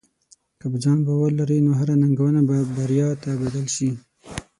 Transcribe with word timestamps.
که 0.59 0.65
په 0.71 0.77
ځان 0.83 0.99
باور 1.07 1.31
لرې، 1.39 1.57
نو 1.65 1.71
هره 1.79 1.95
ننګونه 2.01 2.41
به 2.47 2.57
بریا 2.77 3.09
ته 3.23 3.29
بدل 3.41 3.65
شې. 3.75 3.89